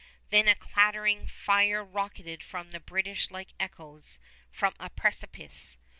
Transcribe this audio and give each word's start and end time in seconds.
Then 0.31 0.47
a 0.47 0.55
clattering 0.55 1.27
fire 1.27 1.83
rocketed 1.85 2.41
from 2.41 2.71
the 2.71 2.79
British 2.79 3.29
like 3.29 3.53
echoes 3.59 4.17
from 4.49 4.73
a 4.79 4.89
precipice. 4.89 5.77